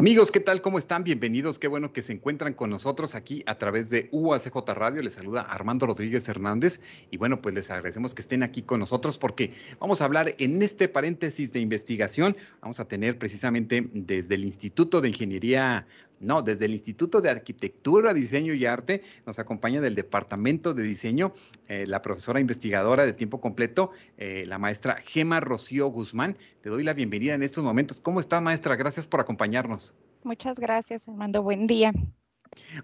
[0.00, 0.62] Amigos, ¿qué tal?
[0.62, 1.04] ¿Cómo están?
[1.04, 1.58] Bienvenidos.
[1.58, 5.02] Qué bueno que se encuentran con nosotros aquí a través de UACJ Radio.
[5.02, 6.80] Les saluda Armando Rodríguez Hernández
[7.10, 10.62] y bueno, pues les agradecemos que estén aquí con nosotros porque vamos a hablar en
[10.62, 12.34] este paréntesis de investigación.
[12.62, 15.86] Vamos a tener precisamente desde el Instituto de Ingeniería
[16.20, 21.32] no, desde el Instituto de Arquitectura, Diseño y Arte nos acompaña del Departamento de Diseño
[21.66, 26.36] eh, la profesora investigadora de tiempo completo, eh, la maestra Gema Rocío Guzmán.
[26.62, 28.00] Le doy la bienvenida en estos momentos.
[28.00, 28.76] ¿Cómo está, maestra?
[28.76, 29.94] Gracias por acompañarnos.
[30.22, 31.42] Muchas gracias, Armando.
[31.42, 31.92] Buen día.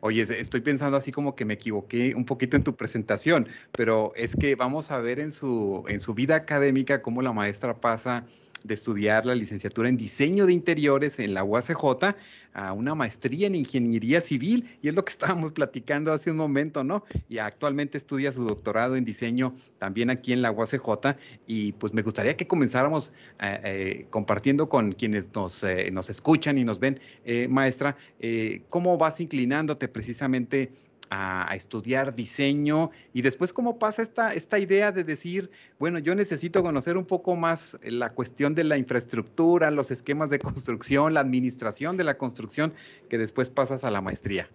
[0.01, 4.37] Oye, estoy pensando así como que me equivoqué un poquito en tu presentación, pero es
[4.37, 8.25] que vamos a ver en su, en su vida académica cómo la maestra pasa
[8.67, 12.15] de estudiar la licenciatura en diseño de interiores en la UACJ
[12.53, 16.85] a una maestría en ingeniería civil y es lo que estábamos platicando hace un momento,
[16.85, 17.05] ¿no?
[17.29, 22.03] Y actualmente estudia su doctorado en diseño también aquí en la UACJ y pues me
[22.03, 26.99] gustaría que comenzáramos eh, eh, compartiendo con quienes nos, eh, nos escuchan y nos ven,
[27.49, 27.97] maestra,
[28.69, 30.71] cómo vas inclinándote precisamente
[31.11, 36.63] a, estudiar diseño y después cómo pasa esta, esta idea de decir, bueno, yo necesito
[36.63, 41.97] conocer un poco más la cuestión de la infraestructura, los esquemas de construcción, la administración
[41.97, 42.75] de la construcción,
[43.09, 44.49] que después pasas a la maestría.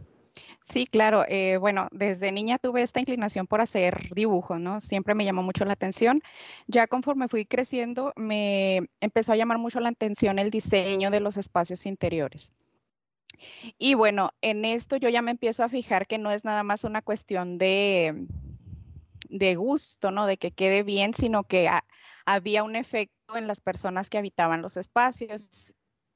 [0.62, 1.26] Sí, claro.
[1.28, 4.80] Eh, bueno, desde niña tuve esta inclinación por hacer dibujo, ¿no?
[4.80, 6.20] Siempre me llamó mucho la atención.
[6.68, 11.38] Ya conforme fui creciendo, me empezó a llamar mucho la atención el diseño de los
[11.38, 12.54] espacios interiores.
[13.78, 16.84] Y bueno, en esto yo ya me empiezo a fijar que no es nada más
[16.84, 18.28] una cuestión de,
[19.30, 20.26] de gusto, ¿no?
[20.26, 21.70] De que quede bien, sino que
[22.26, 25.74] había un efecto en las personas que habitaban los espacios.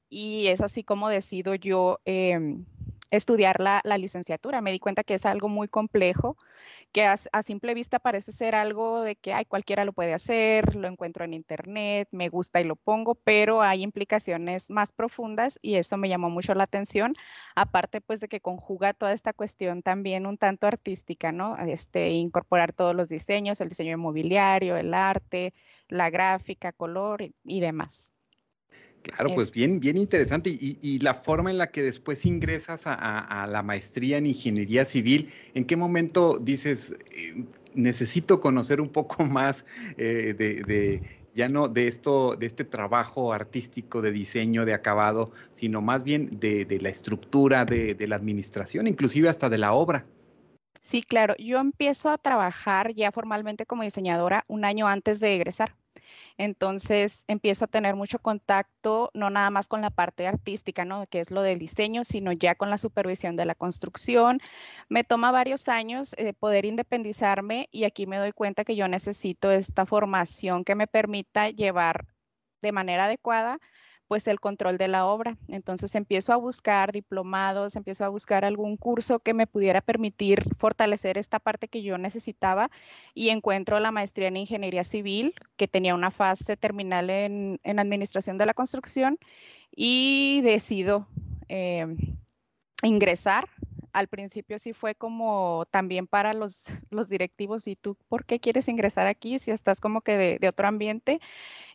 [0.08, 2.64] Y es así como decido yo em,
[3.10, 4.60] estudiar la, licenciatura.
[4.60, 6.36] Me di cuenta que es algo muy complejo,
[6.92, 10.88] que a, simple vista parece ser algo de que ay, cualquiera lo puede hacer, lo
[10.88, 15.96] encuentro en internet, me gusta y lo pongo, pero hay implicaciones más profundas y eso
[15.96, 17.14] me llamó mucho la atención.
[17.54, 21.56] Aparte, pues de que conjuga toda esta cuestión también un tanto artística, ¿no?
[21.58, 25.54] Este, incorporar todos los diseños, el diseño inmobiliario, el arte,
[25.88, 28.15] la gráfica, color y demás.
[29.06, 30.50] Claro, pues bien, bien interesante.
[30.50, 35.64] Y, la forma en la que después ingresas a, la maestría en ingeniería civil, ¿en
[35.64, 39.64] qué momento dices, eh, necesito conocer un poco más
[39.96, 41.02] eh, de,
[41.34, 46.40] ya no de esto, de este trabajo artístico de diseño, de acabado, sino más bien
[46.40, 50.04] de, la estructura, de, de la administración, inclusive hasta de la obra?
[50.82, 51.34] Sí, claro.
[51.38, 55.76] Yo empiezo a trabajar ya formalmente como diseñadora un año antes de egresar.
[56.38, 61.06] Entonces empiezo a tener mucho contacto, no nada más con la parte artística, ¿no?
[61.06, 64.40] Que es lo del diseño, sino ya con la supervisión de la construcción.
[64.88, 69.50] Me toma varios años eh, poder independizarme y aquí me doy cuenta que yo necesito
[69.50, 72.06] esta formación que me permita llevar
[72.60, 73.58] de manera adecuada
[74.08, 75.36] pues el control de la obra.
[75.48, 81.18] Entonces empiezo a buscar diplomados, empiezo a buscar algún curso que me pudiera permitir fortalecer
[81.18, 82.70] esta parte que yo necesitaba
[83.14, 88.46] y encuentro la maestría en ingeniería civil que tenía una fase terminal en, administración de
[88.46, 89.18] la construcción
[89.74, 91.06] y decido
[91.48, 91.86] eh,
[92.82, 93.48] ingresar
[93.96, 98.68] al principio sí fue como también para los, los directivos, ¿y tú por qué quieres
[98.68, 101.20] ingresar aquí si estás como que de, otro ambiente?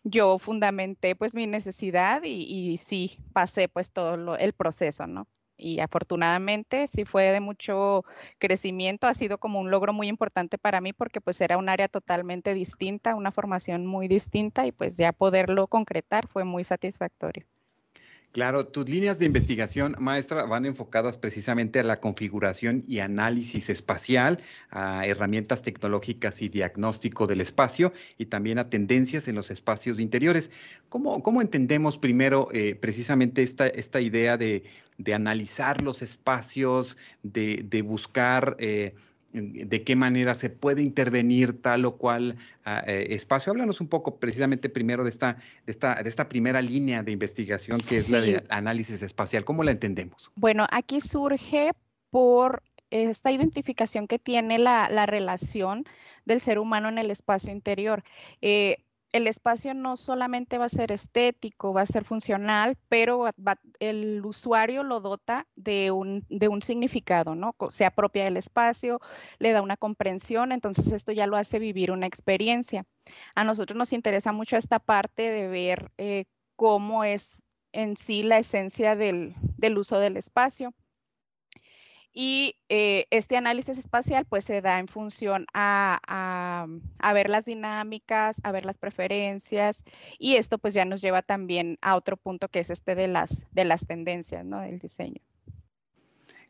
[0.03, 5.27] Yo fundamenté pues mi necesidad y, y sí pasé pues todo el proceso, ¿no?
[5.57, 8.03] y afortunadamente sí fue de mucho
[8.39, 11.87] crecimiento, ha sido como un logro muy importante para mí porque pues era un área
[11.87, 17.45] totalmente distinta, una formación muy distinta y pues ya poderlo concretar fue muy satisfactorio.
[18.31, 24.41] Claro, tus líneas de investigación, maestra, van enfocadas precisamente a la configuración y análisis espacial,
[24.69, 30.49] a herramientas tecnológicas y diagnóstico del espacio y también a tendencias en los espacios interiores.
[30.87, 34.63] ¿Cómo, cómo entendemos primero eh, precisamente esta, esta idea de,
[35.13, 38.55] analizar los espacios, de, de buscar...
[38.59, 38.93] Eh,
[39.33, 43.51] de qué manera se puede intervenir tal o cual ah, eh, espacio.
[43.51, 47.79] Háblanos un poco precisamente primero de esta, de esta, de esta primera línea de investigación
[47.79, 49.45] que es la de análisis espacial.
[49.45, 50.31] ¿Cómo la entendemos?
[50.35, 51.71] Bueno, aquí surge
[52.09, 55.85] por esta identificación que tiene la, relación
[56.25, 58.03] del ser humano en el espacio interior.
[58.41, 63.25] Eh, el espacio no solamente va a ser estético, va a ser funcional, pero
[63.79, 67.55] el usuario lo dota de un, de un significado, ¿no?
[67.69, 68.99] Se apropia del espacio,
[69.39, 72.85] le da una comprensión, entonces esto ya lo hace vivir una experiencia.
[73.35, 76.25] A nosotros nos interesa mucho esta parte de ver eh,
[76.55, 77.41] cómo es
[77.73, 80.73] en sí la esencia del, del uso del espacio.
[82.13, 86.67] Y eh, este análisis espacial pues se da en función a,
[87.13, 89.83] ver las dinámicas, a ver las preferencias
[90.19, 93.45] y esto pues ya nos lleva también a otro punto que es este de las,
[93.53, 94.59] de las tendencias ¿no?
[94.59, 95.21] del diseño.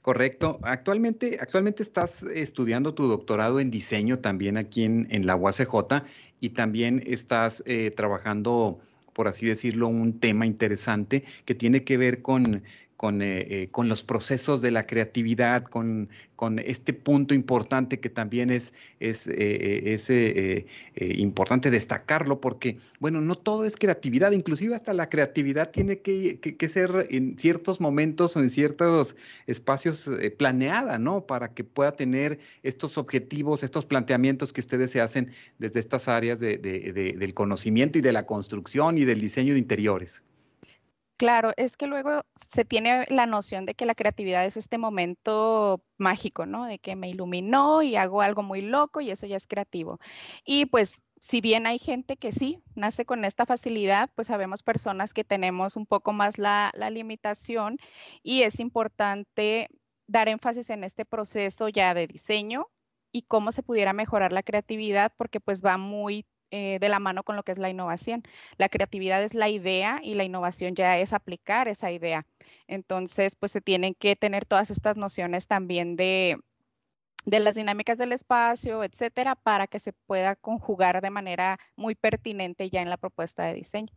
[0.02, 0.60] Correcto.
[0.64, 6.04] Actualmente, actualmente estás estudiando tu doctorado en diseño también aquí en, en la UACJ
[6.40, 8.80] y también estás eh, trabajando,
[9.14, 12.64] por así decirlo, un tema interesante que tiene que ver con
[13.02, 18.12] con, eh, eh, con, los procesos de la creatividad, con, con, este punto importante que
[18.12, 24.94] también es, es, eh, es importante destacarlo, porque, bueno, no todo es creatividad, inclusive hasta
[24.94, 29.16] la creatividad tiene que, que, ser en ciertos momentos o en ciertos
[29.48, 30.08] espacios
[30.38, 31.26] planeada, ¿no?
[31.26, 36.40] Para que pueda tener estos objetivos, estos planteamientos que ustedes se hacen desde estas áreas
[36.40, 40.22] de, de, del conocimiento y de la construcción y del diseño de interiores.
[41.22, 45.84] Claro, es que luego se tiene la noción de que la creatividad es este momento
[46.00, 46.66] mágico, ¿no?
[46.66, 50.00] De que me iluminó y hago algo muy loco y eso ya es creativo.
[50.46, 55.14] Y pues si bien hay gente que sí nace con esta facilidad, pues sabemos personas
[55.14, 57.78] que tenemos un poco más la, limitación
[58.24, 59.70] y es importante
[60.08, 62.68] dar énfasis en este proceso ya de diseño
[63.12, 67.24] y cómo se pudiera mejorar la creatividad porque pues va muy eh, de la mano
[67.24, 68.24] con lo que es la innovación.
[68.58, 72.26] La creatividad es la idea y la innovación ya es aplicar esa idea.
[72.68, 76.38] Entonces, pues se tienen que tener todas estas nociones también de,
[77.26, 82.70] de las dinámicas del espacio, etcétera, para que se pueda conjugar de manera muy pertinente
[82.70, 83.94] ya en la propuesta de diseño.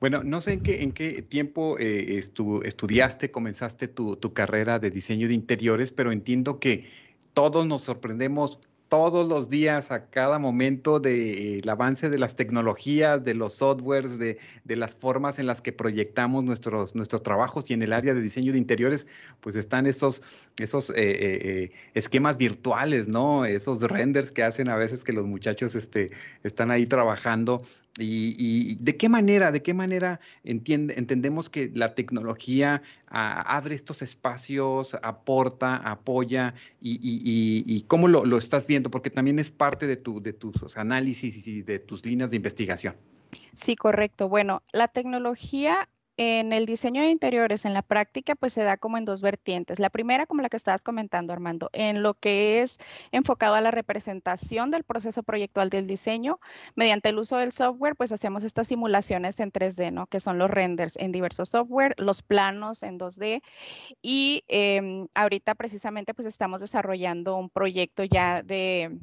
[0.00, 4.90] Bueno, no sé en qué, en qué tiempo eh, estudiaste, comenzaste tu, tu, carrera de
[4.90, 6.88] diseño de interiores, pero entiendo que
[7.34, 13.34] todos nos sorprendemos todos los días, a cada momento del avance de las tecnologías, de
[13.34, 17.92] los softwares, de, las formas en las que proyectamos nuestros, nuestros trabajos y en el
[17.92, 19.06] área de diseño de interiores,
[19.40, 20.22] pues están esos,
[20.58, 23.44] esos eh, eh, eh, esquemas virtuales, ¿no?
[23.44, 26.10] Esos renders que hacen a veces que los muchachos este,
[26.42, 27.62] están ahí trabajando
[28.02, 34.96] y, de qué manera, de qué manera entendemos que la tecnología ah, abre estos espacios,
[35.02, 41.46] aporta, apoya y, cómo lo, estás viendo, porque también es parte de, de tus análisis
[41.46, 42.96] y de tus líneas de investigación.
[43.54, 44.28] Sí, correcto.
[44.28, 45.88] Bueno, la tecnología
[46.22, 49.78] en el diseño de interiores, en la práctica, pues se da como en dos vertientes.
[49.78, 52.76] La primera, como la que estabas comentando, Armando, en lo que es
[53.10, 56.38] enfocado a la representación del proceso proyectual del diseño.
[56.74, 60.08] Mediante el uso del software, pues hacemos estas simulaciones en 3D, ¿no?
[60.08, 63.40] Que son los renders en diversos software, los planos en 2D.
[64.02, 68.98] Y em, ahorita precisamente, pues estamos desarrollando un proyecto ya de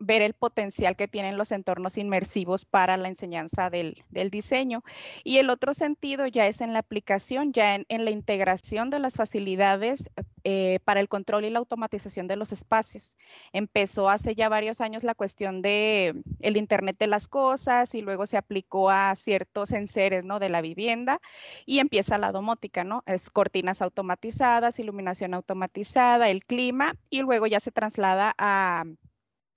[0.00, 4.82] ver el potencial que tienen los entornos inmersivos para la enseñanza del, diseño.
[5.24, 9.14] Y el otro sentido ya es en la aplicación, ya en, la integración de las
[9.14, 10.10] facilidades
[10.42, 13.16] eh, para el control y la automatización de los espacios.
[13.52, 18.26] Empezó hace ya varios años la cuestión de el Internet de las cosas y luego
[18.26, 20.38] se aplicó a ciertos enseres ¿no?
[20.38, 21.20] de la vivienda
[21.66, 23.02] y empieza la domótica, ¿no?
[23.04, 28.84] Es cortinas automatizadas, iluminación automatizada, el clima y luego ya se traslada a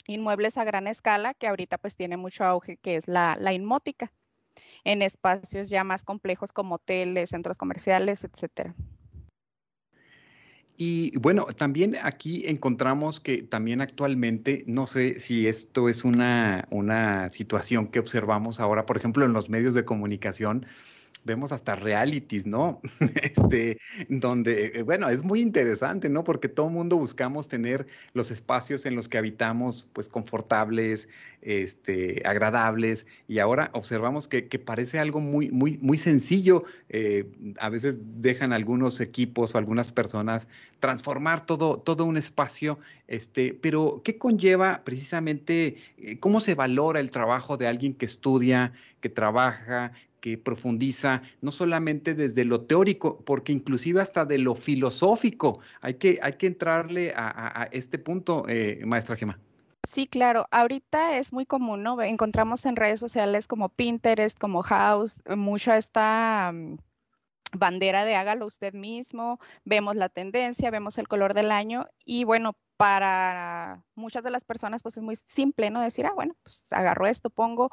[0.07, 4.11] inmuebles a gran escala, que ahorita pues tiene mucho auge, que es la, la inmótica,
[4.83, 8.75] en espacios ya más complejos como hoteles, centros comerciales, etcétera.
[10.75, 17.29] Y bueno, también aquí encontramos que también actualmente, no sé si esto es una, una
[17.29, 20.65] situación que observamos ahora, por ejemplo, en los medios de comunicación,
[21.25, 22.81] vemos hasta realities, ¿no?
[23.23, 23.77] Este,
[24.09, 26.23] donde, eh, bueno, es muy interesante, ¿no?
[26.23, 31.09] Porque todo el mundo buscamos tener los espacios en los que habitamos, pues, confortables,
[31.41, 36.63] este, agradables, y ahora observamos que, parece algo muy, muy, muy sencillo.
[36.89, 37.25] Eh,
[37.59, 40.47] a veces dejan algunos equipos o algunas personas
[40.79, 47.09] transformar todo, todo un espacio, este, pero ¿qué conlleva precisamente, eh, cómo se valora el
[47.09, 53.51] trabajo de alguien que estudia, que trabaja, que profundiza no solamente desde lo teórico, porque
[53.51, 55.59] inclusive hasta de lo filosófico.
[55.81, 59.37] Hay que, hay que entrarle a, este punto, eh, maestra Gema.
[59.85, 60.47] Sí, claro.
[60.49, 62.01] Ahorita es muy común, ¿no?
[62.01, 66.77] Encontramos en redes sociales como Pinterest, como House, mucha esta mm,
[67.51, 72.55] bandera de hágalo usted mismo, vemos la tendencia, vemos el color del año y bueno,
[72.77, 75.81] para muchas de las personas pues es muy simple, ¿no?
[75.81, 77.69] Decir, ah, bueno, pues agarro esto, pongo,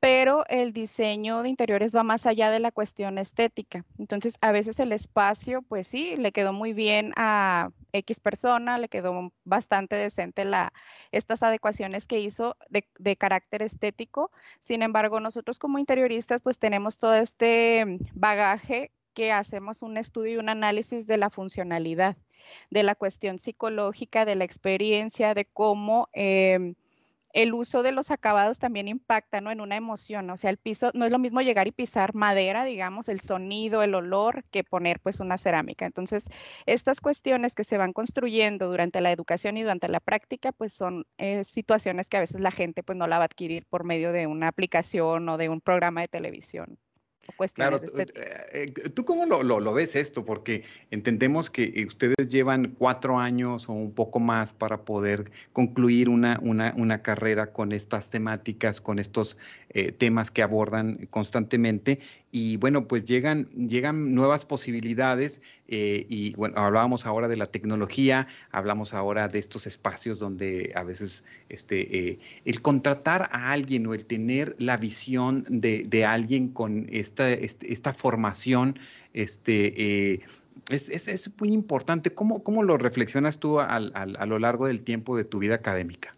[0.00, 3.84] pero el diseño de interiores va más allá de la cuestión estética.
[3.98, 8.88] Entonces, a veces el espacio, pues sí, le quedó muy bien a X persona, le
[8.88, 10.72] quedó bastante decente la,
[11.12, 14.30] estas adecuaciones que hizo de, de carácter estético.
[14.60, 20.36] Sin embargo, nosotros como interioristas pues tenemos todo este bagaje que hacemos un estudio y
[20.38, 22.16] un análisis de la funcionalidad
[22.70, 26.74] de la cuestión psicológica, de la experiencia, de cómo em,
[27.34, 29.50] el uso de los acabados también impacta ¿no?
[29.50, 30.30] en una emoción.
[30.30, 33.82] O sea, el piso no es lo mismo llegar y pisar madera, digamos, el sonido,
[33.82, 35.84] el olor, que poner pues una cerámica.
[35.84, 36.26] Entonces,
[36.64, 41.06] estas cuestiones que se van construyendo durante la educación y durante la práctica, pues son
[41.18, 44.12] eh, situaciones que a veces la gente pues no la va a adquirir por medio
[44.12, 46.78] de una aplicación o de un programa de televisión
[47.52, 48.06] claro, eh,
[48.52, 50.24] eh, ¿tú cómo lo, lo, ves esto?
[50.24, 56.08] Porque entendemos que eh, ustedes llevan cuatro años o un poco más para poder concluir
[56.08, 59.38] una, una, una carrera con estas temáticas, con estos
[59.98, 61.98] temas que abordan constantemente
[62.36, 68.26] y bueno, pues llegan, llegan nuevas posibilidades eh, y bueno, hablábamos ahora de la tecnología,
[68.50, 73.94] hablamos ahora de estos espacios donde a veces este, eh, el contratar a alguien o
[73.94, 78.80] el tener la visión de, alguien con esta, este, esta formación,
[79.12, 80.20] este, eh,
[80.70, 82.14] es, muy importante.
[82.14, 83.78] ¿Cómo, ¿Cómo, lo reflexionas tú a
[84.26, 86.16] lo largo del tiempo de tu vida académica?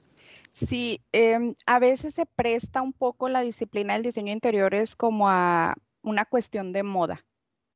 [0.57, 5.29] Sí, em, a veces se presta un poco la disciplina del diseño de interiores como
[5.29, 7.25] a una cuestión de moda.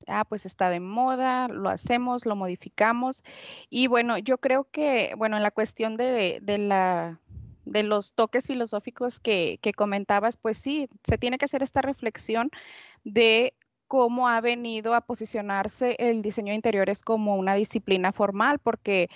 [0.06, 3.22] Ah, pues está de moda, lo hacemos, lo modificamos.
[3.68, 7.20] Y bueno, yo creo que, bueno, en la cuestión de, la,
[7.66, 12.50] de los toques filosóficos que, que, comentabas, pues sí, se tiene que hacer esta reflexión
[13.04, 13.54] de
[13.88, 19.10] cómo ha venido a posicionarse el diseño de interiores como una disciplina formal, porque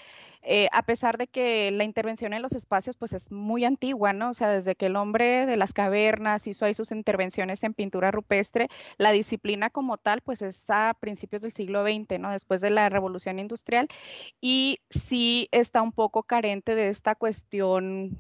[0.45, 4.31] eh, a pesar de que la intervención en los espacios pues es muy antigua, ¿no?
[4.31, 8.11] O sea, desde que el hombre de las cavernas hizo ahí sus intervenciones en pintura
[8.11, 12.31] rupestre, la disciplina como tal pues es a principios del siglo XX, ¿no?
[12.31, 13.89] Después de la revolución industrial
[14.41, 18.19] y sí está un poco carente de esta cuestión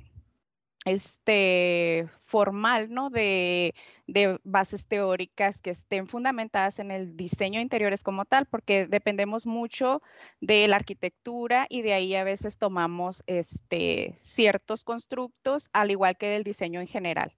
[0.84, 3.10] este, formal, ¿no?
[3.10, 3.74] De,
[4.06, 9.46] de, bases teóricas que estén fundamentadas en el diseño de interiores como tal, porque dependemos
[9.46, 10.02] mucho
[10.40, 16.28] de la arquitectura y de ahí a veces tomamos este, ciertos constructos, al igual que
[16.28, 17.34] del diseño en general.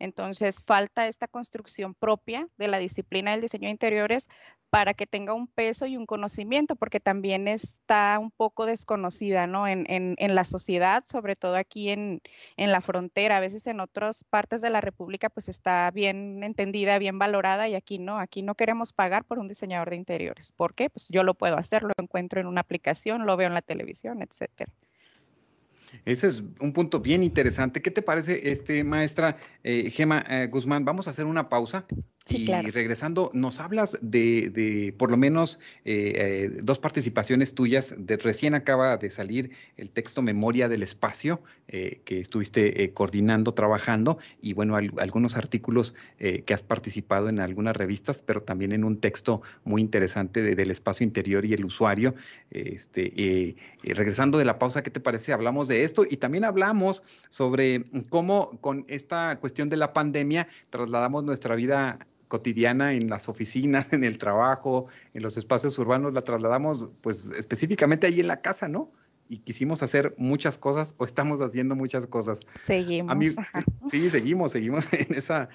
[0.00, 4.28] Entonces, falta esta construcción propia de la disciplina del diseño de interiores
[4.70, 9.66] para que tenga un peso y un conocimiento, porque también está un poco desconocida, ¿no?
[9.66, 12.22] En, la sociedad, sobre todo aquí en,
[12.56, 13.36] la frontera.
[13.36, 17.74] A veces en otras partes de la República, pues está bien entendida, bien valorada, y
[17.74, 18.18] aquí no.
[18.18, 20.52] Aquí no queremos pagar por un diseñador de interiores.
[20.52, 20.88] ¿Por qué?
[20.88, 24.22] Pues yo lo puedo hacer, lo encuentro en una aplicación, lo veo en la televisión,
[24.22, 24.72] etcétera.
[26.04, 27.82] Ese es un punto bien interesante.
[27.82, 30.84] ¿Qué te parece, este maestra eh, Gema eh, Guzmán?
[30.84, 31.86] Vamos a hacer una pausa
[32.30, 37.94] y regresando, nos hablas de, por lo menos eh, eh, dos participaciones tuyas.
[37.98, 44.18] De, recién acaba de salir el texto Memoria del Espacio, eh, que estuviste coordinando, trabajando,
[44.40, 49.42] y bueno, algunos artículos que has participado en algunas revistas, pero también en un texto
[49.64, 52.14] muy interesante del espacio interior y el usuario.
[52.50, 55.32] Este, regresando de la pausa, ¿qué te parece?
[55.32, 61.24] Hablamos de esto y también hablamos sobre cómo con esta cuestión de la pandemia trasladamos
[61.24, 61.98] nuestra vida
[62.30, 68.06] cotidiana en las oficinas, en el trabajo, en los espacios urbanos, la trasladamos pues específicamente
[68.06, 68.90] ahí en la casa, ¿no?
[69.28, 72.40] Y quisimos hacer muchas cosas o estamos haciendo muchas cosas.
[72.64, 73.14] Seguimos.
[73.90, 75.48] sí, seguimos, seguimos en, esa,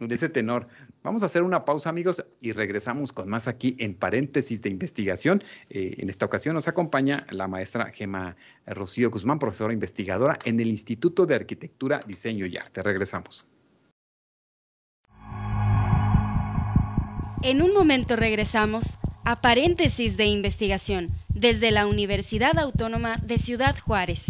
[0.00, 0.68] en ese tenor.
[1.02, 5.42] Vamos a hacer una pausa, amigos, y regresamos con más aquí en paréntesis de investigación.
[5.70, 10.68] Eh, en esta ocasión nos acompaña la maestra Gema Rocío Guzmán, profesora investigadora en el
[10.68, 12.82] Instituto de Arquitectura, Diseño y Arte.
[12.82, 13.46] Regresamos.
[17.42, 18.84] En un momento regresamos
[19.24, 24.24] a paréntesis de investigación desde la Universidad Autónoma de Ciudad Juárez.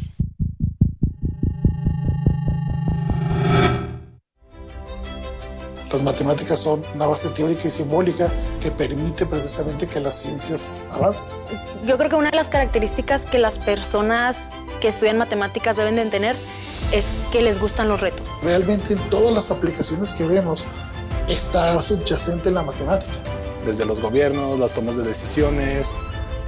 [5.93, 11.35] Las matemáticas son una base teórica y simbólica que permite precisamente que las ciencias avancen.
[11.87, 16.05] Yo creo que una de las características que las personas que estudian matemáticas deben de
[16.07, 16.37] tener
[16.93, 18.29] es que les gustan los retos.
[18.43, 20.67] Realmente en todas las aplicaciones que vemos
[21.29, 23.15] está subyacente en la matemática.
[23.65, 25.95] Desde los gobiernos, las tomas de decisiones,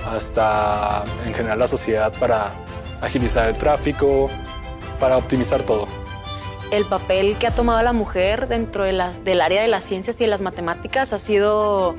[0.07, 2.53] hasta en general la sociedad para
[3.01, 4.31] agilizar el tráfico,
[4.99, 5.87] para optimizar todo.
[6.71, 10.21] El papel que ha tomado la mujer dentro de las, del área de las ciencias
[10.21, 11.95] y de las matemáticas ha sido,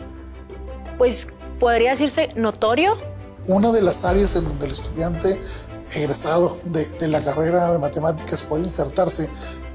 [0.97, 2.97] pues, podría decirse notorio.
[3.47, 5.41] Una de las áreas en donde el estudiante
[5.95, 9.29] egresado de, de, la carrera de matemáticas puede insertarse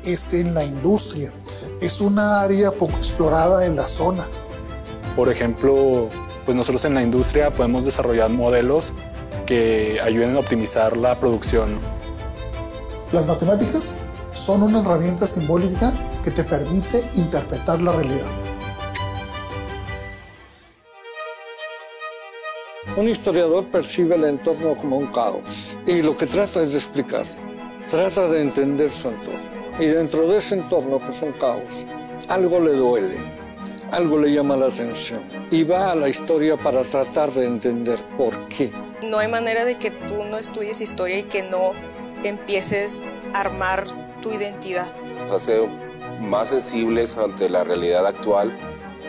[0.05, 1.33] es en la industria.
[1.81, 4.29] Es una área poco explorada en la zona.
[5.15, 6.11] Por ejemplo,
[6.45, 8.95] pues nosotros en la industria podemos desarrollar modelos
[9.47, 11.79] que ayuden a optimizar la producción.
[13.13, 13.99] Las matemáticas
[14.33, 15.93] son una herramienta simbólica
[16.23, 18.27] que te permite interpretar la realidad.
[22.97, 27.33] Un historiador percibe el entorno como un caos y lo que trata es de explicarlo.
[27.91, 29.54] Trata de entender su entorno.
[29.79, 31.85] Y dentro de ese entorno, que es un caos,
[32.29, 33.17] algo le duele,
[33.91, 38.49] algo le llama la atención y va a la historia para tratar de entender por
[38.49, 38.73] qué.
[39.03, 41.73] No hay manera de que tú no estudies historia y que no
[42.23, 43.85] empieces a armar
[44.23, 44.87] tu identidad.
[45.33, 45.69] Hacer
[46.21, 48.57] más sensibles ante la realidad actual,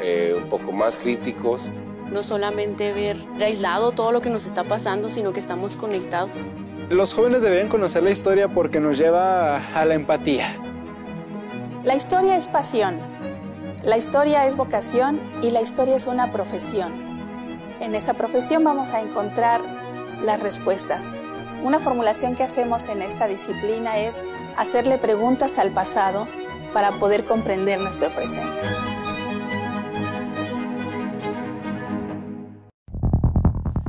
[0.01, 1.72] eh, un poco más críticos.
[2.12, 6.48] No solamente ver aislado todo lo que nos está pasando, sino que estamos conectados.
[6.89, 10.56] Los jóvenes deberían conocer la historia porque nos lleva a la empatía.
[11.84, 13.00] La historia es pasión,
[13.84, 16.94] la historia es vocación y la historia es una profesión.
[17.80, 19.62] En esa profesión vamos a encontrar
[20.24, 21.10] las respuestas.
[21.63, 24.22] Una formulación que hacemos en esta disciplina es
[24.56, 26.27] hacerle preguntas al pasado
[26.72, 28.62] para poder comprender nuestro presente.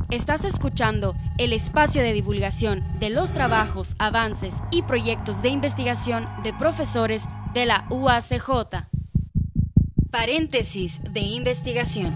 [0.09, 6.53] Estás escuchando el espacio de divulgación de los trabajos, avances y proyectos de investigación de
[6.53, 7.23] profesores
[7.53, 8.87] de la UACJ.
[10.09, 12.15] Paréntesis de investigación.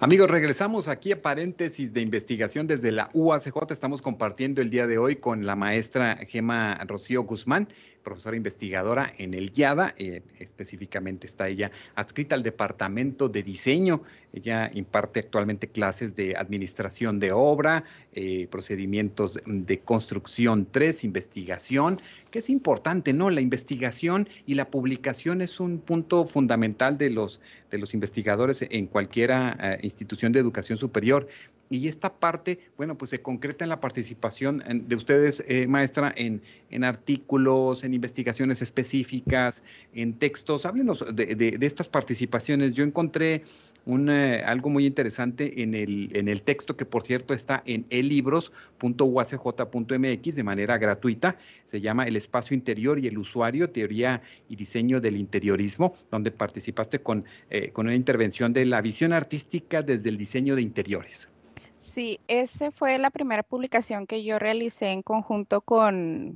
[0.00, 3.70] Amigos, regresamos aquí a paréntesis de investigación desde la UACJ.
[3.70, 7.68] Estamos compartiendo el día de hoy con la maestra Gema Rocío Guzmán
[8.06, 14.04] profesora investigadora en el YADA, eh, específicamente está ella adscrita al departamento de diseño.
[14.32, 17.82] Ella imparte actualmente clases de administración de obra,
[18.12, 23.28] eh, procedimientos de construcción 3, investigación, que es importante, ¿no?
[23.28, 27.40] La investigación y la publicación es un punto fundamental de los,
[27.72, 31.26] de los investigadores en cualquier eh, institución de educación superior.
[31.68, 36.40] Y esta parte, bueno, pues se concreta en la participación de ustedes, eh, maestra, en,
[36.70, 40.64] en, artículos, en investigaciones específicas, en textos.
[40.64, 42.74] Háblenos de, de, estas participaciones.
[42.74, 43.42] Yo encontré
[43.84, 47.84] un, eh, algo muy interesante en el, en el texto, que por cierto está en
[47.90, 51.36] elibros.uacj.mx de manera gratuita.
[51.66, 57.00] Se llama El espacio interior y el usuario, teoría y diseño del interiorismo, donde participaste
[57.00, 61.28] con, eh, con una intervención de la visión artística desde el diseño de interiores.
[61.76, 66.34] Sí, esa fue la primera publicación que yo realicé en conjunto con,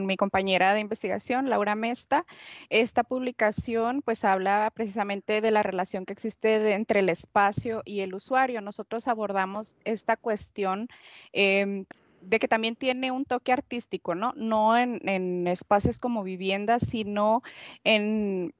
[0.00, 2.24] mi compañera de investigación, Laura Mesta.
[2.70, 8.14] Esta publicación pues habla precisamente de la relación que existe entre el espacio y el
[8.14, 8.60] usuario.
[8.60, 10.88] Nosotros abordamos esta cuestión
[11.32, 11.84] em,
[12.20, 14.32] de que también tiene un toque artístico, ¿no?
[14.34, 17.42] No en, espacios como viviendas, sino
[17.84, 18.54] en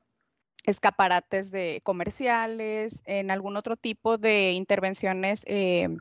[0.64, 5.98] escaparates de comerciales, en algún otro tipo de intervenciones em,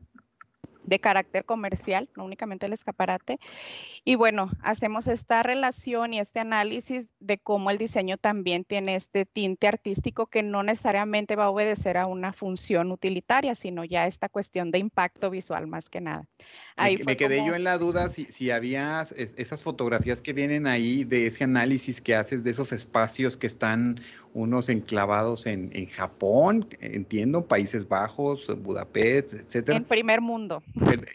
[0.85, 3.39] de carácter comercial, no únicamente el escaparate.
[4.03, 9.25] Y bueno, hacemos esta relación y este análisis de cómo el diseño también tiene este
[9.25, 14.29] tinte artístico que no necesariamente va a obedecer a una función utilitaria, sino ya esta
[14.29, 16.27] cuestión de impacto visual más que nada.
[16.75, 21.03] Ahí me, quedé yo en la duda si, si había esas fotografías que vienen ahí
[21.03, 24.01] de ese análisis que haces de esos espacios que están
[24.35, 29.77] unos enclavados en, en Japón, entiendo, Países Bajos, Budapest, etcétera.
[29.77, 30.61] En primer mundo.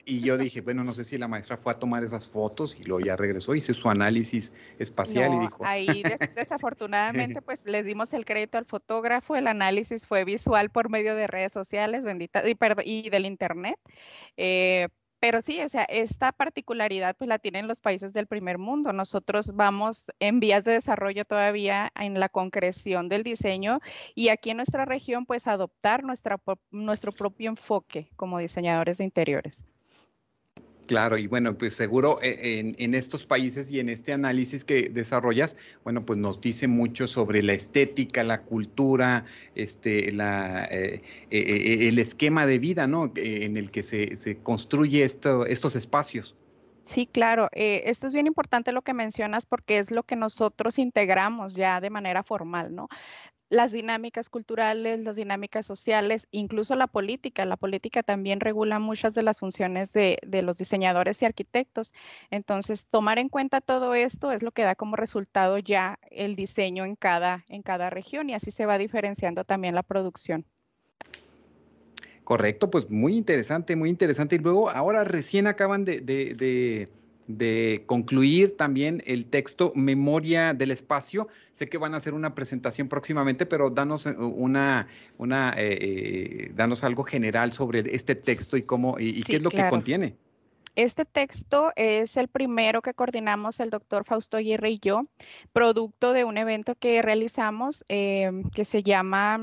[0.06, 2.84] Y yo dije, bueno, no sé si la maestra fue a tomar esas fotos y
[2.84, 5.66] luego ya regresó, hizo su análisis espacial y dijo.
[5.66, 6.02] Ahí
[6.34, 11.26] desafortunadamente, pues les dimos el crédito al fotógrafo, el análisis fue visual por medio de
[11.26, 13.78] redes sociales, bendita, y, y del internet.
[14.38, 14.88] Eh,
[15.20, 18.92] pero sí, o sea, esta particularidad pues la tienen los países del primer mundo.
[18.92, 23.80] Nosotros vamos en vías de desarrollo todavía en la concreción del diseño
[24.14, 29.64] y aquí en nuestra región pues adoptar nuestra, nuestro propio enfoque como diseñadores de interiores.
[30.90, 35.56] Claro, y bueno, pues seguro eh, en, estos países y en este análisis que desarrollas,
[35.84, 39.24] bueno, pues nos dice mucho sobre la estética, la cultura,
[39.54, 41.00] este, la, eh,
[41.30, 43.12] eh, el esquema de vida, ¿no?
[43.14, 46.34] En el que se, se construye esto, estos espacios.
[46.82, 47.46] Sí, claro.
[47.52, 51.90] esto es bien importante lo que mencionas porque es lo que nosotros integramos ya de
[51.90, 52.88] manera formal, ¿no?
[53.50, 57.44] Las dinámicas culturales, las dinámicas sociales, incluso la política.
[57.44, 61.92] La política también regula muchas de las funciones de, los diseñadores y arquitectos.
[62.30, 66.84] Entonces, tomar en cuenta todo esto es lo que da como resultado ya el diseño
[66.84, 70.46] en cada, en cada región y así se va diferenciando también la producción.
[72.22, 74.36] Correcto, pues muy interesante, muy interesante.
[74.36, 76.88] Y luego, ahora recién acaban de, de,
[77.86, 81.28] concluir también el texto Memoria del Espacio.
[81.52, 84.88] Sé que van a hacer una presentación próximamente, pero danos eh, una,
[85.18, 89.50] una eh, eh, danos algo general sobre este texto y cómo y, qué es lo
[89.50, 90.16] que contiene.
[90.76, 95.06] Este texto es el primero que coordinamos el doctor Fausto Aguirre y yo,
[95.52, 99.40] producto de un evento que realizamos que se llama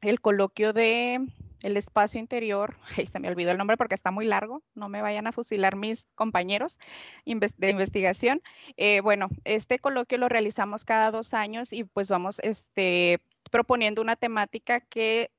[0.00, 1.20] el coloquio de
[1.64, 2.76] el espacio interior,
[3.10, 6.06] se me olvidó el nombre porque está muy largo, no me vayan a fusilar mis
[6.14, 6.78] compañeros
[7.24, 8.42] de investigación.
[8.76, 14.16] Eh, bueno, este coloquio lo realizamos cada dos años y pues vamos este, proponiendo una
[14.16, 15.30] temática que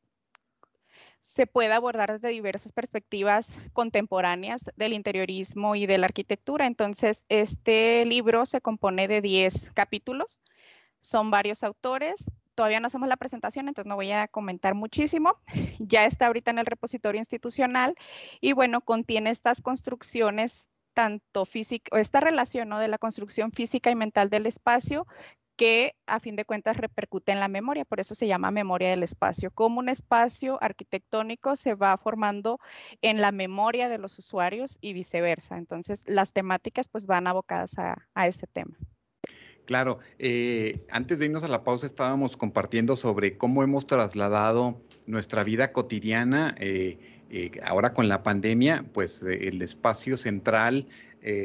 [1.21, 6.67] se puede abordar desde diversas perspectivas contemporáneas del interiorismo y de la arquitectura.
[6.67, 10.39] Entonces, este libro se compone de 10 capítulos,
[10.99, 12.25] son varios autores,
[12.56, 15.36] todavía no hacemos la presentación, entonces no voy a comentar muchísimo.
[15.80, 17.96] Ya está ahorita en el repositorio institucional
[18.41, 22.80] y bueno, contiene estas construcciones tanto física, esta relación ¿no?
[22.80, 25.06] de la construcción física y mental del espacio
[25.56, 29.04] que a fin de cuentas repercute en la memoria, por eso se llama memoria del
[29.04, 32.60] espacio, como un espacio arquitectónico se va formando
[33.02, 35.58] en la memoria de los usuarios y viceversa.
[35.58, 38.78] Entonces, las temáticas pues van abocadas a, a este tema.
[39.65, 45.43] Claro, eh, antes de irnos a la pausa estábamos compartiendo sobre cómo hemos trasladado nuestra
[45.43, 46.56] vida cotidiana.
[46.60, 46.99] Eh,
[47.32, 50.88] eh, ahora con la pandemia, pues el espacio central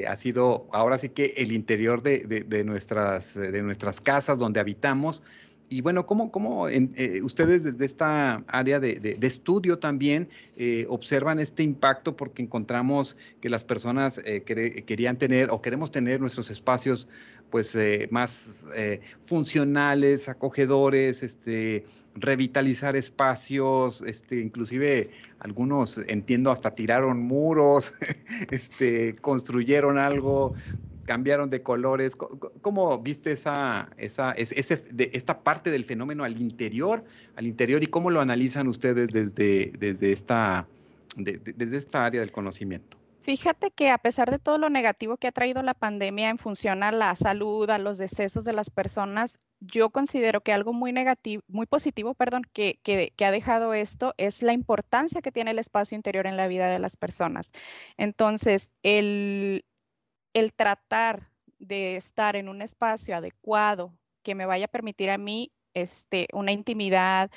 [0.07, 5.23] ha sido ahora sí que el interior de, nuestras, de nuestras casas donde habitamos.
[5.71, 6.67] Y bueno, ¿cómo, cómo
[7.23, 10.29] ustedes desde esta área de, estudio también
[10.89, 12.17] observan este impacto?
[12.17, 17.09] Porque encontramos que las personas querían tener o queremos tener nuestros espacios
[17.51, 27.21] pues eh, más eh, funcionales, acogedores, este, revitalizar espacios, este, inclusive algunos entiendo hasta tiraron
[27.21, 27.95] muros,
[28.51, 30.55] este, construyeron algo,
[31.11, 32.15] cambiaron de colores.
[32.15, 37.03] ¿Cómo viste esa, esa, ese, de, esta parte del fenómeno al interior,
[37.35, 40.69] al interior y cómo lo analizan ustedes desde, desde, esta,
[41.17, 42.97] desde esta área del conocimiento?
[43.23, 46.85] Fíjate que a pesar de todo lo negativo que ha traído la pandemia en función
[46.85, 51.43] a la salud, a los decesos de las personas, yo considero que algo muy negativo,
[51.49, 55.97] muy positivo, perdón, que, que, ha dejado esto es la importancia que tiene el espacio
[55.97, 57.51] interior en la vida de las personas.
[57.99, 59.65] Entonces, el,
[60.33, 65.53] el tratar de estar en un espacio adecuado que me vaya a permitir a mí
[65.75, 67.31] este, una intimidad,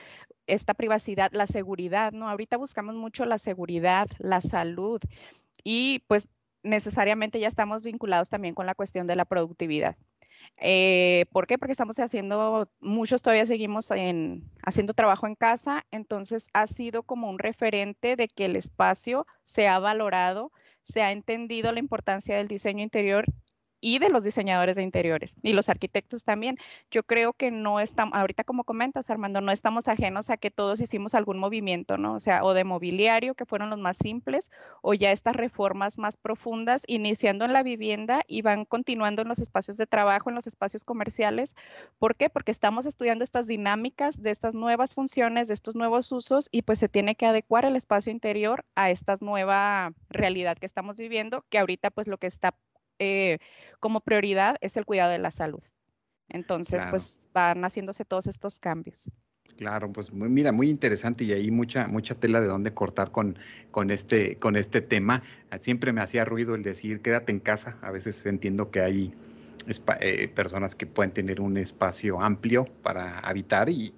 [0.48, 2.30] esta privacidad, la seguridad, ¿no?
[2.30, 5.02] Ahorita buscamos mucho la seguridad, la salud
[5.64, 6.28] y pues
[6.64, 9.96] necesariamente ya estamos vinculados también con la cuestión de la productividad.
[10.58, 11.58] Eh, ¿Por qué?
[11.58, 17.30] Porque estamos haciendo, muchos todavía seguimos en, haciendo trabajo en casa, entonces ha sido como
[17.30, 20.52] un referente de que el espacio se ha valorado,
[20.84, 23.26] se ha entendido la importancia del diseño interior
[23.84, 26.58] y de los diseñadores de interiores y los arquitectos también.
[26.90, 30.80] Yo creo que no estamos, ahorita como comentas Armando, no estamos ajenos a que todos
[30.80, 32.14] hicimos algún movimiento, ¿no?
[32.14, 36.16] O sea, o de mobiliario, que fueron los más simples, o ya estas reformas más
[36.16, 40.48] profundas, iniciando en la vivienda y van continuando en los espacios de trabajo, en los
[40.48, 41.54] espacios comerciales.
[42.00, 42.30] ¿Por qué?
[42.30, 46.80] Porque estamos estudiando estas dinámicas de estas nuevas funciones, de estos nuevos usos y pues
[46.80, 51.60] se tiene que adecuar el espacio interior a esta nueva realidad que estamos viviendo, que
[51.60, 52.56] ahorita pues lo que está
[53.04, 53.40] eh,
[53.80, 55.64] como prioridad es el cuidado de la salud.
[56.30, 59.10] Entonces, pues van haciéndose todos estos cambios.
[59.58, 63.38] Claro, pues mira, muy interesante y ahí mucha, mucha tela de dónde cortar con,
[63.72, 65.22] con, este, con este tema.
[65.60, 67.78] Siempre me hacía ruido el decir quédate en casa.
[67.82, 69.14] A veces entiendo que hay
[70.00, 73.94] eh, personas que pueden tener un espacio amplio para habitar y,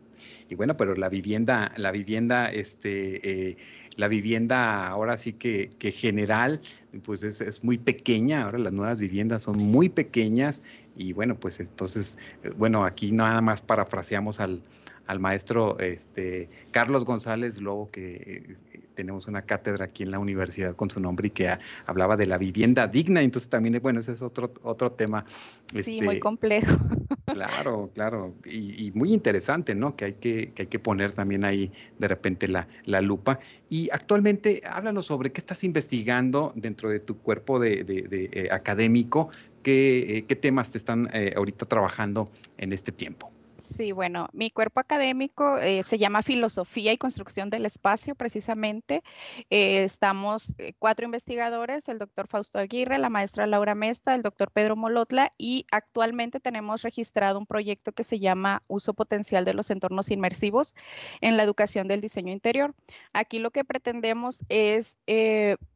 [0.50, 3.58] y bueno, pero la vivienda, la vivienda, este, eh,
[3.96, 6.62] la vivienda ahora sí que, que general,
[7.04, 10.62] pues es, es, muy pequeña, ahora las nuevas viviendas son muy pequeñas
[10.96, 14.62] y bueno, pues entonces, eh, bueno, aquí nada más parafraseamos al,
[15.08, 20.76] al maestro este, Carlos González, luego que eh, tenemos una cátedra aquí en la universidad
[20.76, 21.50] con su nombre y que
[21.86, 25.26] hablaba de la vivienda digna, entonces también, bueno, ese es otro, otro tema.
[25.28, 26.76] Sí, muy este, complejo.
[27.26, 29.96] Claro, claro, y, muy interesante, ¿no?
[29.96, 33.40] Que hay que, que, hay que poner también ahí de repente la, la, lupa.
[33.68, 39.30] Y actualmente, háblanos sobre qué estás investigando dentro de tu cuerpo de, de, eh, académico,
[39.64, 43.35] qué, eh, qué, temas te están ahorita trabajando en este tiempo.
[43.58, 49.02] Sí, bueno, mi cuerpo académico eh, se llama Filosofía y Construcción del Espacio, precisamente.
[49.50, 54.52] Eh, estamos eh, cuatro investigadores, el doctor Fausto Aguirre, la maestra Laura Mesta, el doctor
[54.52, 59.72] Pedro Molotla y actualmente tenemos registrado un proyecto que se llama Uso Potencial de los
[59.72, 60.76] Entornos Inmersivos
[61.22, 62.76] en la Educación del Diseño Interior.
[63.14, 64.98] Aquí lo que pretendemos es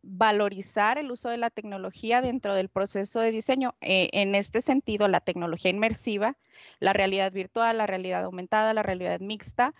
[0.02, 3.76] valorizar el uso de la tecnología dentro del proceso de diseño.
[3.80, 6.36] en este sentido, la tecnología inmersiva,
[6.80, 9.74] la realidad virtual, la realidad aumentada, la realidad mixta,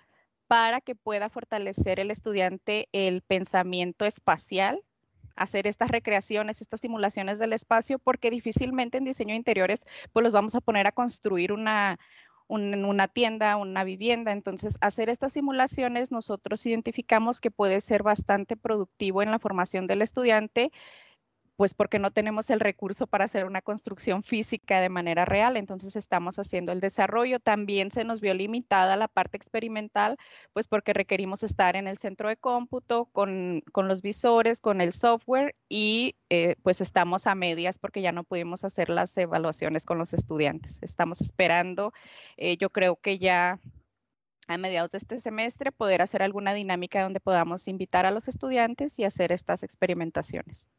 [0.48, 4.82] para que pueda fortalecer el estudiante el pensamiento espacial,
[5.36, 10.56] hacer estas recreaciones, estas simulaciones del espacio, porque difícilmente en diseño interiores pues los vamos
[10.56, 12.00] a poner a construir una,
[12.48, 14.32] una tienda, una vivienda.
[14.32, 20.02] Entonces, hacer estas simulaciones nosotros identificamos que puede ser bastante productivo en la formación del
[20.02, 20.72] estudiante
[21.60, 25.98] pues porque no tenemos el recurso para hacer una construcción física de manera real, entonces
[25.98, 27.42] estamos haciendo el desarrollo.
[27.42, 30.16] También se nos vio limitada la parte experimental,
[30.54, 35.54] pues porque requerimos estar en el centro de cómputo con, los visores, con el software
[35.68, 40.14] y eh, pues estamos a medias porque ya no pudimos hacer las evaluaciones con los
[40.14, 40.80] estudiantes.
[40.82, 41.92] Estamos esperando,
[42.38, 43.60] eh, yo creo que ya
[44.50, 48.98] a mediados de este semestre poder hacer alguna dinámica donde podamos invitar a los estudiantes
[48.98, 50.70] y hacer estas experimentaciones.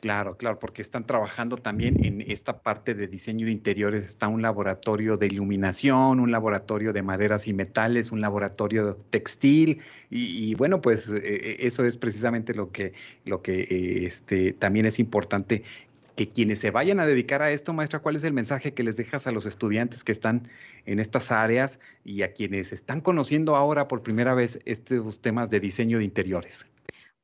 [0.00, 4.04] Claro, claro, porque están trabajando también en esta parte de diseño de interiores.
[4.04, 10.54] Está un laboratorio de iluminación, un laboratorio de maderas y metales, un laboratorio textil y,
[10.56, 12.92] bueno, pues eh, eh, eso es precisamente lo que,
[13.24, 15.62] lo que eh, este, también es importante
[16.16, 18.96] que quienes se vayan a dedicar a esto, maestra, ¿cuál es el mensaje que les
[18.96, 20.48] dejas a los estudiantes que están
[20.86, 25.60] en estas áreas y a quienes están conociendo ahora por primera vez estos temas de
[25.60, 26.66] diseño de interiores?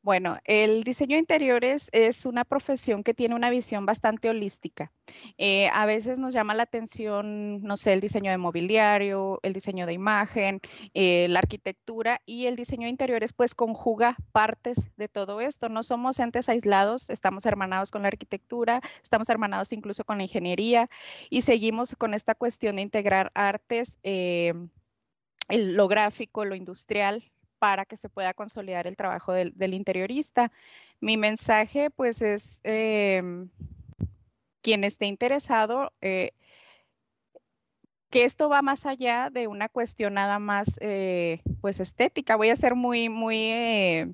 [0.03, 4.91] Bueno, el diseño de interiores es una profesión que tiene una visión bastante holística.
[5.39, 9.87] Eh, a veces nos llama la atención, no sé, el diseño de mobiliario, el diseño
[9.87, 10.61] de imagen,
[10.95, 15.69] eh, la arquitectura y el diseño de interiores pues conjuga partes de todo esto.
[15.69, 20.91] No somos entes aislados, estamos hermanados con la arquitectura, estamos hermanados incluso con la ingeniería
[21.31, 24.01] y seguimos con esta cuestión de integrar artes.
[24.03, 24.53] Eh,
[25.49, 27.32] lo gráfico, lo industrial,
[27.63, 30.51] para que se pueda consolidar el trabajo del, interiorista.
[31.01, 33.51] Mi mensaje, pues, es em,
[34.63, 36.33] quien esté interesado, eh,
[38.11, 42.35] que esto va más allá de una cuestión nada más, eh, pues, estética.
[42.35, 44.13] Voy a ser muy, muy eh,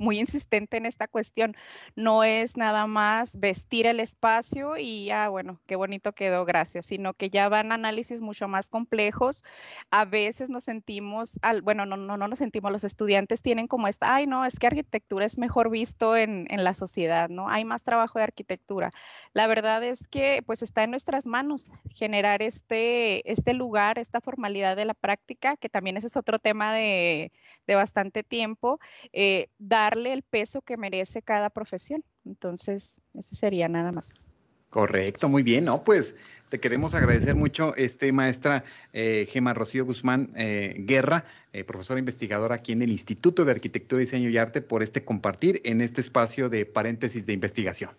[0.00, 1.54] muy insistente en esta cuestión.
[1.94, 7.14] No es nada más vestir el espacio y, ah, bueno, qué bonito quedó, gracias, sino
[7.14, 9.44] que ya van análisis mucho más complejos.
[9.90, 13.86] A veces nos sentimos, al, bueno, no, no, no nos sentimos, los estudiantes tienen como
[13.88, 17.48] esta, ay, no, es que arquitectura es mejor visto en, en la sociedad, ¿no?
[17.48, 18.90] Hay más trabajo de arquitectura.
[19.34, 24.76] La verdad es que, pues, está en nuestras manos generar este, este lugar, esta formalidad
[24.76, 27.32] de la práctica, que también ese es otro tema de,
[27.66, 28.80] de bastante tiempo.
[29.12, 29.48] Eh,
[29.90, 32.04] darle el peso que merece cada profesión.
[32.24, 34.26] Entonces, eso sería nada más.
[34.70, 35.82] Correcto, muy bien, ¿no?
[35.82, 36.14] Pues
[36.48, 42.54] te queremos agradecer mucho, este maestra eh, Gema Rocío Guzmán eh, Guerra, eh, profesora investigadora
[42.56, 46.48] aquí en el Instituto de Arquitectura, Diseño y Arte, por este compartir en este espacio
[46.48, 47.90] de paréntesis de investigación.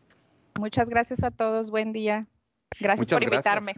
[0.59, 2.27] Muchas gracias a todos, buen día.
[2.79, 3.73] Gracias por invitarme.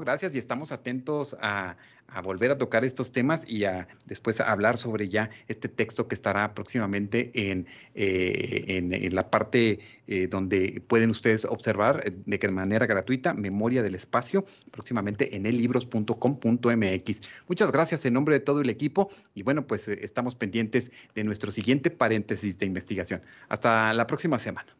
[0.00, 1.76] Gracias y estamos atentos a,
[2.22, 6.54] volver a tocar estos temas y a después hablar sobre ya este texto que estará
[6.54, 13.82] próximamente en, eh, la parte eh, donde pueden ustedes observar eh, de manera gratuita Memoria
[13.82, 17.20] del Espacio, próximamente en ellibros.com.mx.
[17.48, 21.50] Muchas gracias en nombre de todo el equipo y bueno, pues estamos pendientes de nuestro
[21.50, 23.22] siguiente paréntesis de investigación.
[23.48, 24.76] Hasta la próxima semana.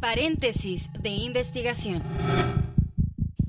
[0.00, 2.02] Paréntesis de investigación.